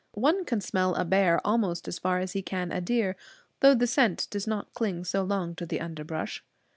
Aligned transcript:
One 0.15 0.45
can 0.45 0.61
smell 0.61 0.95
a 0.95 1.05
bear 1.05 1.39
almost 1.45 1.87
as 1.87 1.99
far 1.99 2.17
as 2.17 2.31
he 2.31 2.41
can 2.41 2.71
a 2.71 2.81
deer, 2.81 3.15
though 3.59 3.75
the 3.75 3.85
scent 3.85 4.27
does 4.31 4.47
not 4.47 4.73
cling 4.73 5.03
so 5.03 5.21
long 5.21 5.53
to 5.57 5.65
the 5.67 5.79
underbrush. 5.79 6.43